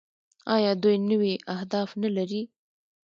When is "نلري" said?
2.01-2.41